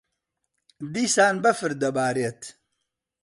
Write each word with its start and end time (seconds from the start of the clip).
دیسان 0.93 1.35
بەفر 1.43 1.71
دەبارێت. 1.81 2.41